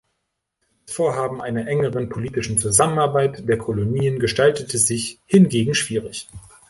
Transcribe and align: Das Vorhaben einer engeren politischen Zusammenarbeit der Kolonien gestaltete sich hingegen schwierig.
Das 0.87 0.95
Vorhaben 0.95 1.41
einer 1.43 1.67
engeren 1.67 2.09
politischen 2.09 2.57
Zusammenarbeit 2.57 3.47
der 3.47 3.59
Kolonien 3.59 4.17
gestaltete 4.17 4.79
sich 4.79 5.19
hingegen 5.27 5.75
schwierig. 5.75 6.27